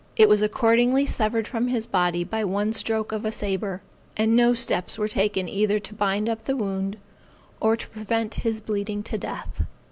[0.15, 3.83] It was accordingly severed from his body by one stroke of a sabre,
[4.17, 6.97] and no steps were taken either to bind up the wound,
[7.59, 9.61] or to prevent his bleeding to death.